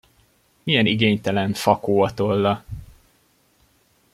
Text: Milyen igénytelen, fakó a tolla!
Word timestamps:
Milyen 0.63 0.85
igénytelen, 0.85 1.53
fakó 1.53 2.01
a 2.01 2.13
tolla! 2.13 2.63